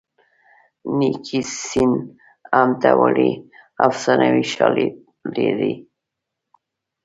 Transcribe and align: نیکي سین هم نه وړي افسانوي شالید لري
نیکي 0.97 1.39
سین 1.63 1.91
هم 2.55 2.69
نه 2.81 2.91
وړي 2.99 3.31
افسانوي 3.87 4.45
شالید 4.53 4.95
لري 5.35 5.73